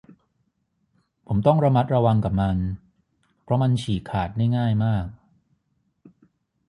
[1.27, 2.57] ผมต้องระมัดระวังกับมัน
[3.43, 5.05] เพราะมันฉีกขาดได้ง่ายมาก